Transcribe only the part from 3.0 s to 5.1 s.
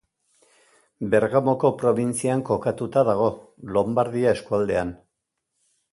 dago, Lombardia eskualdean.